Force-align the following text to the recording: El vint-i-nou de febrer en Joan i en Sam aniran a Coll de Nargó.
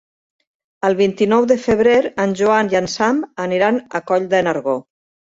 El 0.87 0.95
vint-i-nou 0.99 1.43
de 1.51 1.57
febrer 1.65 1.97
en 2.23 2.33
Joan 2.39 2.71
i 2.75 2.77
en 2.79 2.87
Sam 2.93 3.19
aniran 3.43 3.77
a 3.99 4.01
Coll 4.13 4.25
de 4.33 4.41
Nargó. 4.49 4.75